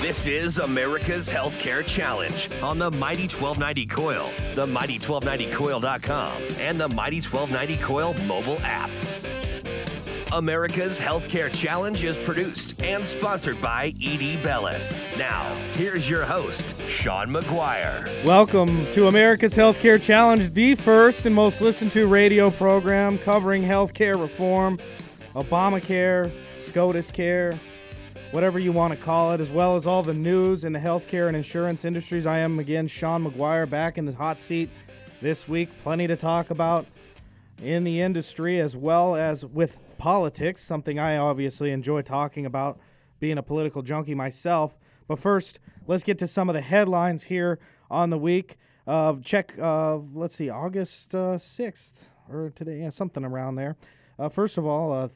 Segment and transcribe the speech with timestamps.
[0.00, 7.20] This is America's Healthcare Challenge on the Mighty 1290 KOIL, the Mighty1290KOIL.com, and the Mighty
[7.20, 8.92] 1290 KOIL mobile app.
[10.32, 15.02] America's Healthcare Challenge is produced and sponsored by ED Bellis.
[15.16, 18.24] Now, here's your host, Sean McGuire.
[18.24, 24.14] Welcome to America's Healthcare Challenge, the first and most listened to radio program covering healthcare
[24.14, 24.78] reform,
[25.34, 27.52] Obamacare, SCOTUS care,
[28.32, 31.28] whatever you want to call it, as well as all the news in the healthcare
[31.28, 32.26] and insurance industries.
[32.26, 34.68] I am again Sean McGuire back in the hot seat
[35.22, 35.70] this week.
[35.78, 36.86] Plenty to talk about
[37.62, 42.78] in the industry as well as with politics, something I obviously enjoy talking about,
[43.18, 44.78] being a political junkie myself.
[45.08, 47.58] But first, let's get to some of the headlines here
[47.90, 48.58] on the week.
[48.86, 51.94] of check, uh, let's see, August uh, 6th
[52.30, 53.76] or today, yeah, something around there.
[54.18, 55.08] Uh, first of all, uh,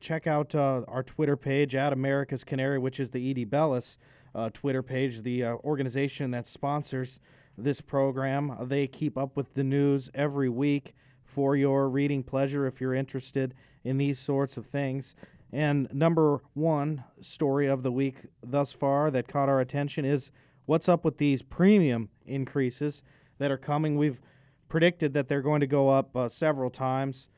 [0.00, 3.98] check out uh, our Twitter page at America's Canary, which is the ED Bellis
[4.34, 7.18] uh, Twitter page, the uh, organization that sponsors
[7.56, 8.56] this program.
[8.62, 13.54] They keep up with the news every week for your reading pleasure if you're interested
[13.84, 15.14] in these sorts of things.
[15.52, 20.30] And number one story of the week thus far that caught our attention is
[20.66, 23.02] what's up with these premium increases
[23.38, 23.96] that are coming.
[23.96, 24.20] We've
[24.68, 27.28] predicted that they're going to go up uh, several times.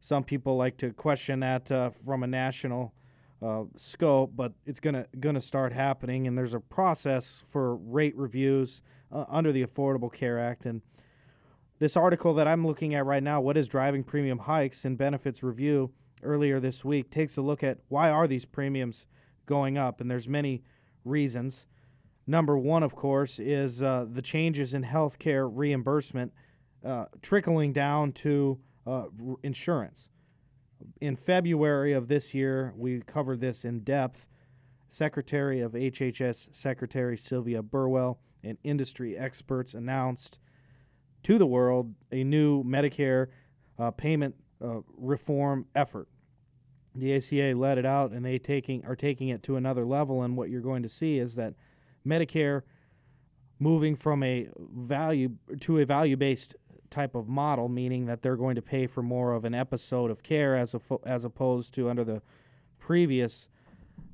[0.00, 2.94] Some people like to question that uh, from a national
[3.42, 8.82] uh, scope, but it's gonna gonna start happening, and there's a process for rate reviews
[9.12, 10.66] uh, under the Affordable Care Act.
[10.66, 10.82] And
[11.78, 15.42] this article that I'm looking at right now, "What is driving premium hikes?" and benefits
[15.42, 15.92] review
[16.22, 19.06] earlier this week, takes a look at why are these premiums
[19.46, 20.62] going up, and there's many
[21.04, 21.66] reasons.
[22.26, 26.32] Number one, of course, is uh, the changes in healthcare reimbursement
[26.84, 28.58] uh, trickling down to
[28.90, 29.04] uh,
[29.42, 30.08] insurance.
[31.00, 34.26] In February of this year, we covered this in depth.
[34.88, 40.40] Secretary of HHS Secretary Sylvia Burwell and industry experts announced
[41.22, 43.28] to the world a new Medicare
[43.78, 44.34] uh, payment
[44.64, 46.08] uh, reform effort.
[46.96, 50.22] The ACA let it out, and they taking are taking it to another level.
[50.22, 51.54] And what you're going to see is that
[52.04, 52.62] Medicare
[53.60, 55.30] moving from a value
[55.60, 56.56] to a value-based
[56.90, 60.22] type of model, meaning that they're going to pay for more of an episode of
[60.22, 62.22] care as a, as opposed to under the
[62.78, 63.48] previous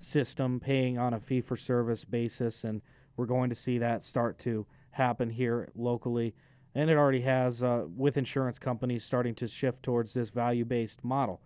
[0.01, 2.65] system paying on a fee for service basis.
[2.65, 2.83] And
[3.17, 6.35] we're going to see that start to happen here locally.
[6.75, 11.41] And it already has uh, with insurance companies starting to shift towards this value-based model.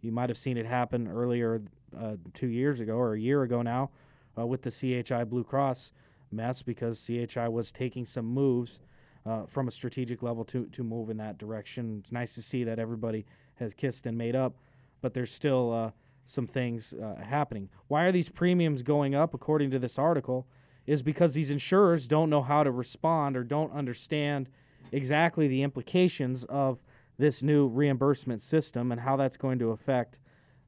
[0.00, 1.62] You might have seen it happen earlier
[1.98, 3.90] uh, two years ago or a year ago now
[4.38, 5.92] uh, with the CHI blue cross
[6.32, 8.80] mess because CHI was taking some moves
[9.26, 11.98] uh, from a strategic level to, to move in that direction.
[12.00, 13.26] It's nice to see that everybody
[13.56, 14.56] has kissed and made up,
[15.00, 15.90] but there's still uh,
[16.26, 17.68] some things uh, happening.
[17.88, 20.46] Why are these premiums going up, according to this article?
[20.86, 24.48] Is because these insurers don't know how to respond or don't understand
[24.92, 26.78] exactly the implications of
[27.18, 30.18] this new reimbursement system and how that's going to affect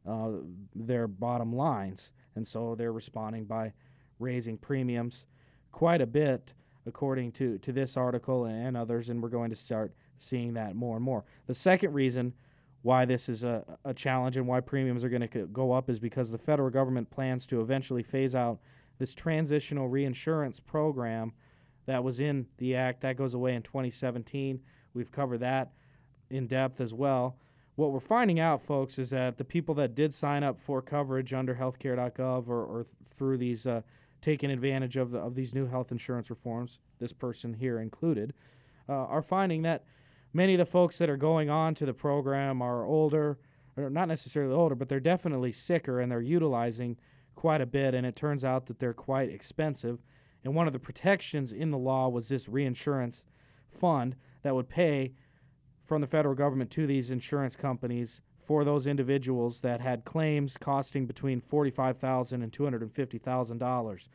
[0.07, 0.31] uh,
[0.75, 2.13] their bottom lines.
[2.37, 3.73] And so they're responding by
[4.19, 5.27] raising premiums
[5.73, 6.55] quite a bit
[6.87, 10.97] according to, to this article and others, and we're going to start seeing that more
[10.97, 11.25] and more.
[11.47, 12.35] The second reason
[12.83, 15.99] why this is a, a challenge and why premiums are going to go up is
[15.99, 18.59] because the federal government plans to eventually phase out
[18.99, 21.33] this transitional reinsurance program
[21.87, 23.01] that was in the act.
[23.01, 24.61] That goes away in 2017.
[24.95, 25.73] We've covered that
[26.31, 27.37] in depth as well.
[27.75, 31.33] What we're finding out, folks, is that the people that did sign up for coverage
[31.33, 33.81] under healthcare.gov or, or through these uh,
[34.23, 38.33] taking advantage of, the, of these new health insurance reforms, this person here included,
[38.89, 39.85] uh, are finding that
[40.33, 43.39] many of the folks that are going on to the program are older,
[43.77, 46.97] or not necessarily older, but they're definitely sicker and they're utilizing
[47.35, 47.95] quite a bit.
[47.95, 49.99] And it turns out that they're quite expensive.
[50.45, 53.25] And one of the protections in the law was this reinsurance
[53.71, 55.13] fund that would pay
[55.85, 61.07] from the federal government to these insurance companies for those individuals that had claims costing
[61.07, 64.09] between $45,000 and $250,000.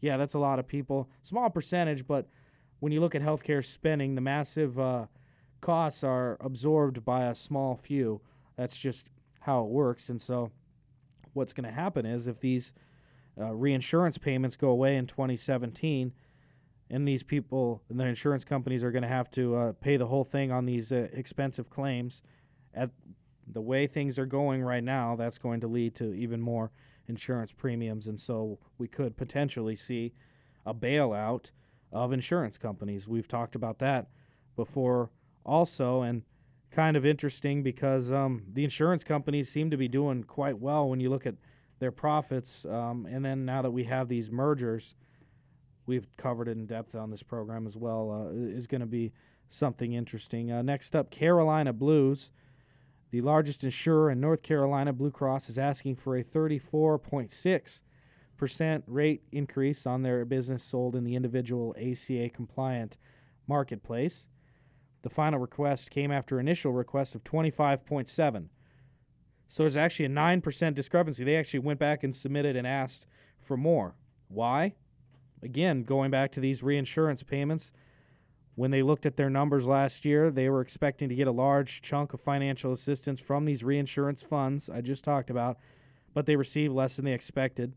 [0.00, 1.08] Yeah, that's a lot of people.
[1.22, 2.28] Small percentage, but
[2.80, 5.06] when you look at healthcare spending, the massive uh,
[5.60, 8.20] costs are absorbed by a small few.
[8.56, 9.10] That's just
[9.40, 10.08] how it works.
[10.08, 10.50] And so,
[11.32, 12.72] what's going to happen is if these
[13.40, 16.12] uh, reinsurance payments go away in 2017,
[16.90, 20.06] and these people and the insurance companies are going to have to uh, pay the
[20.06, 22.22] whole thing on these uh, expensive claims.
[22.74, 22.90] At
[23.46, 26.70] the way things are going right now, that's going to lead to even more
[27.06, 30.12] insurance premiums, and so we could potentially see
[30.64, 31.50] a bailout
[31.92, 33.06] of insurance companies.
[33.06, 34.08] We've talked about that
[34.56, 35.10] before,
[35.44, 36.22] also, and
[36.70, 41.00] kind of interesting because um, the insurance companies seem to be doing quite well when
[41.00, 41.36] you look at
[41.78, 42.64] their profits.
[42.64, 44.94] Um, and then now that we have these mergers,
[45.86, 49.12] we've covered it in depth on this program as well, uh, is going to be
[49.48, 50.50] something interesting.
[50.50, 52.30] Uh, next up, Carolina Blues.
[53.14, 59.86] The largest insurer in North Carolina, Blue Cross, is asking for a 34.6% rate increase
[59.86, 62.98] on their business sold in the individual ACA compliant
[63.46, 64.26] marketplace.
[65.02, 68.48] The final request came after initial request of 25.7.
[69.46, 71.22] So there's actually a 9% discrepancy.
[71.22, 73.06] They actually went back and submitted and asked
[73.38, 73.94] for more.
[74.26, 74.74] Why?
[75.40, 77.70] Again, going back to these reinsurance payments,
[78.56, 81.82] when they looked at their numbers last year, they were expecting to get a large
[81.82, 85.58] chunk of financial assistance from these reinsurance funds I just talked about,
[86.12, 87.74] but they received less than they expected.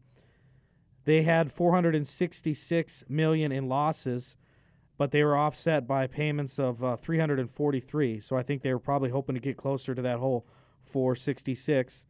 [1.06, 4.36] They had 466 million in losses,
[4.98, 8.20] but they were offset by payments of uh, 343.
[8.20, 10.46] So I think they were probably hoping to get closer to that whole
[10.84, 12.06] 466,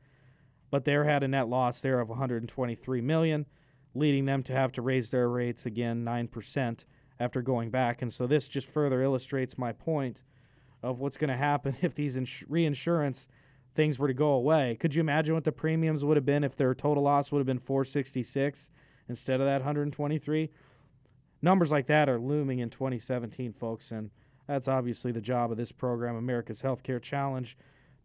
[0.69, 3.45] but they had a net loss there of 123 million,
[3.93, 6.83] leading them to have to raise their rates again 9%
[7.19, 8.01] after going back.
[8.01, 10.23] And so this just further illustrates my point
[10.83, 13.27] of what's going to happen if these ins- reinsurance
[13.75, 14.75] things were to go away.
[14.79, 17.45] Could you imagine what the premiums would have been if their total loss would have
[17.45, 18.71] been 466
[19.07, 20.49] instead of that 123?
[21.43, 24.09] Numbers like that are looming in 2017, folks, and
[24.47, 27.55] that's obviously the job of this program, America's Healthcare Challenge,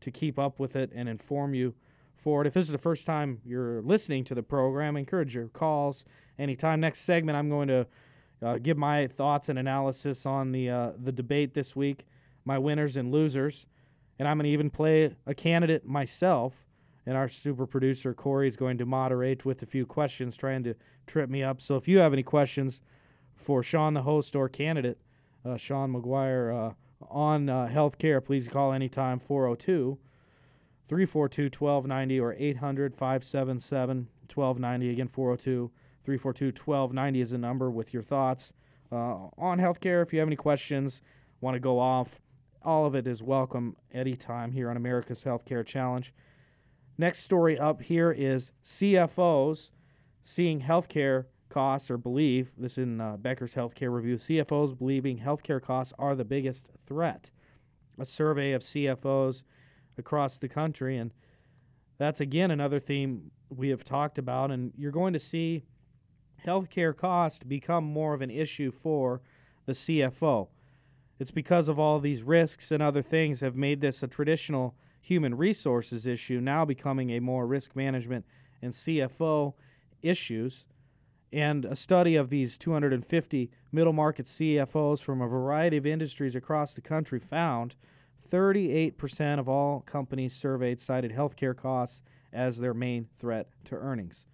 [0.03, 1.75] to keep up with it and inform you
[2.17, 2.47] for it.
[2.47, 6.05] If this is the first time you're listening to the program, encourage your calls
[6.39, 6.81] anytime.
[6.81, 7.87] Next segment, I'm going to
[8.43, 12.07] uh, give my thoughts and analysis on the uh, the debate this week,
[12.45, 13.67] my winners and losers,
[14.19, 16.67] and I'm going to even play a candidate myself.
[17.05, 20.75] And our super producer Corey is going to moderate with a few questions, trying to
[21.09, 21.61] trip me up.
[21.61, 22.81] So if you have any questions
[23.35, 24.99] for Sean, the host or candidate,
[25.45, 26.75] uh, Sean McGuire uh,
[27.11, 29.99] on uh, healthcare, please call anytime 402
[30.89, 34.91] 342 1290 or 800 577 1290.
[34.91, 35.71] Again, 402
[36.05, 38.53] 342 1290 is the number with your thoughts
[38.91, 40.03] uh, on healthcare.
[40.03, 41.03] If you have any questions,
[41.41, 42.21] want to go off,
[42.65, 46.13] all of it is welcome anytime here on America's Healthcare Challenge.
[46.99, 49.71] Next story up here is CFOs
[50.25, 54.17] seeing healthcare costs or believe this in uh, Becker's Healthcare Review.
[54.17, 57.31] CFOs believing healthcare costs are the biggest threat.
[57.99, 59.43] A survey of CFOs
[59.99, 61.13] across the country, and
[61.99, 64.51] that's again another theme we have talked about.
[64.51, 65.65] And you're going to see
[66.47, 69.21] healthcare costs become more of an issue for
[69.67, 70.49] the CFO.
[71.19, 75.37] It's because of all these risks and other things have made this a traditional human
[75.37, 78.25] resources issue now becoming a more risk management
[78.61, 79.55] and CFO
[80.03, 80.65] issues.
[81.33, 86.75] And a study of these 250 middle market CFOs from a variety of industries across
[86.75, 87.75] the country found
[88.31, 92.03] 38% of all companies surveyed cited healthcare costs
[92.33, 94.27] as their main threat to earnings.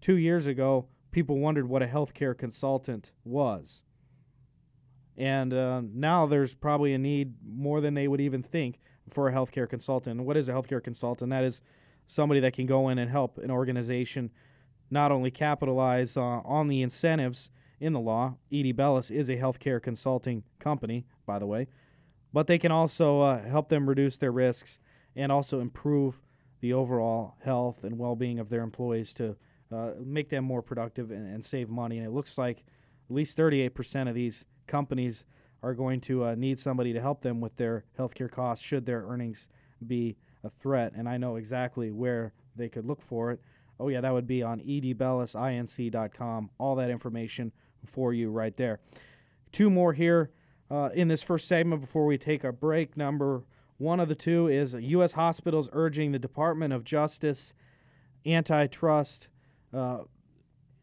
[0.00, 3.82] Two years ago, people wondered what a healthcare consultant was.
[5.16, 9.32] And uh, now there's probably a need more than they would even think for a
[9.32, 10.18] healthcare consultant.
[10.18, 11.30] And what is a healthcare consultant?
[11.30, 11.60] That is
[12.06, 14.30] somebody that can go in and help an organization
[14.90, 18.36] not only capitalize uh, on the incentives in the law.
[18.52, 21.68] ED Bellis is a healthcare consulting company, by the way,
[22.32, 24.78] but they can also uh, help them reduce their risks
[25.14, 26.20] and also improve
[26.60, 29.36] the overall health and well-being of their employees to
[29.72, 31.98] uh, make them more productive and, and, save money.
[31.98, 32.64] And it looks like
[33.08, 35.24] at least 38% of these companies
[35.62, 39.04] are going to uh, need somebody to help them with their healthcare costs should their
[39.06, 39.48] earnings
[39.86, 40.92] be a threat.
[40.96, 43.40] And I know exactly where they could look for it.
[43.78, 46.50] Oh, yeah, that would be on edbellisinc.com.
[46.58, 47.52] All that information
[47.86, 48.80] for you right there.
[49.52, 50.30] Two more here
[50.70, 52.96] uh, in this first segment before we take a break.
[52.96, 53.44] Number
[53.78, 55.12] one of the two is U.S.
[55.12, 57.54] hospitals urging the Department of Justice
[58.26, 59.28] antitrust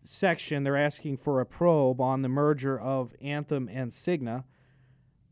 [0.04, 0.64] section.
[0.64, 4.44] They're asking for a probe on the merger of Anthem and Cigna.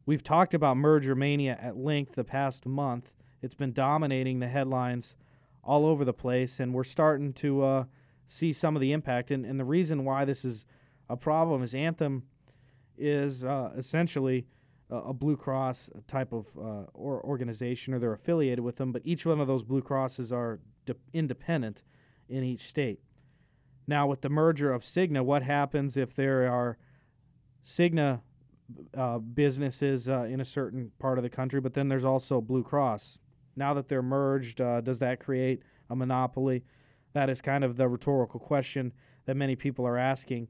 [0.05, 3.12] We've talked about merger mania at length the past month.
[3.41, 5.15] It's been dominating the headlines
[5.63, 7.83] all over the place, and we're starting to uh,
[8.27, 9.31] see some of the impact.
[9.31, 10.65] And, and the reason why this is
[11.09, 12.24] a problem is Anthem
[12.97, 14.45] is uh, essentially
[14.89, 19.01] a, a, Blue Cross type of uh, or organization, or they're affiliated with them, but
[19.05, 21.83] each one of those Blue Crosses are de- independent
[22.29, 23.00] in each state.
[23.88, 26.77] Now, with the merger of Cigna, what happens if there are
[27.63, 28.22] Cigna
[28.96, 32.63] uh, businesses uh, in a certain part of the country, but then there's also Blue
[32.63, 33.20] Cross.
[33.56, 36.63] Now that they're merged, uh, does that create a monopoly?
[37.13, 38.92] That is kind of the rhetorical question
[39.25, 40.48] that many people are asking.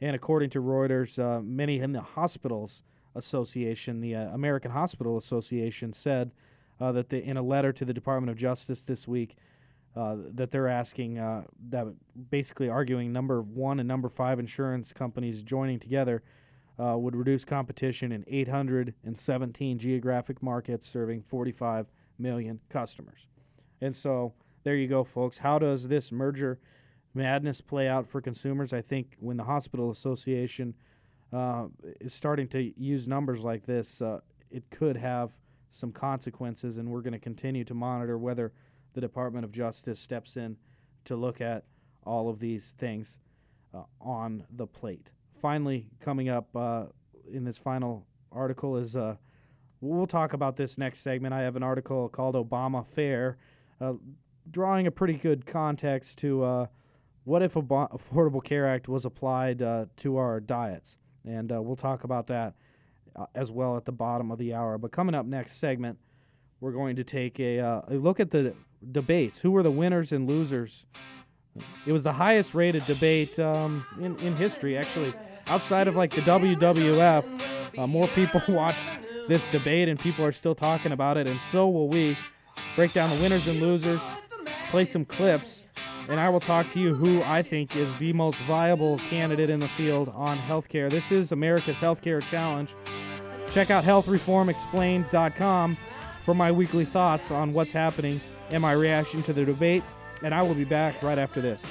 [0.00, 2.82] And according to Reuters, uh, many in the hospitals
[3.14, 6.32] association, the uh, American Hospital Association, said
[6.80, 9.36] uh, that in a letter to the Department of Justice this week,
[9.98, 11.86] uh, that they're asking, uh, that
[12.30, 16.22] basically arguing number one and number five insurance companies joining together
[16.78, 21.86] uh, would reduce competition in 817 geographic markets serving 45
[22.16, 23.26] million customers.
[23.80, 25.38] And so there you go, folks.
[25.38, 26.60] How does this merger
[27.12, 28.72] madness play out for consumers?
[28.72, 30.74] I think when the Hospital Association
[31.32, 31.66] uh,
[32.00, 35.32] is starting to use numbers like this, uh, it could have
[35.70, 38.52] some consequences, and we're going to continue to monitor whether
[38.98, 40.56] the Department of Justice steps in
[41.04, 41.62] to look at
[42.04, 43.20] all of these things
[43.72, 45.10] uh, on the plate.
[45.40, 46.86] Finally, coming up uh,
[47.32, 49.14] in this final article is uh,
[49.80, 51.32] we'll talk about this next segment.
[51.32, 53.38] I have an article called Obama Fair,
[53.80, 53.92] uh,
[54.50, 56.66] drawing a pretty good context to uh,
[57.22, 62.02] what if Ob- Affordable Care Act was applied uh, to our diets, and we'll talk
[62.02, 62.54] about that
[63.32, 64.76] as well at the bottom of the hour.
[64.76, 65.98] But coming up next segment,
[66.58, 68.54] we're going to take a, a look at the
[68.92, 69.40] debates.
[69.40, 70.86] Who were the winners and losers?
[71.86, 75.12] It was the highest rated debate um, in, in history, actually.
[75.46, 78.86] Outside of like the WWF, uh, more people watched
[79.28, 82.16] this debate and people are still talking about it, and so will we.
[82.74, 84.00] Break down the winners and losers,
[84.70, 85.64] play some clips,
[86.08, 89.60] and I will talk to you who I think is the most viable candidate in
[89.60, 90.90] the field on healthcare.
[90.90, 92.74] This is America's Healthcare Challenge.
[93.50, 95.76] Check out healthreformexplained.com
[96.24, 98.20] for my weekly thoughts on what's happening
[98.50, 99.82] and my reaction to the debate,
[100.22, 101.64] and I will be back right after this.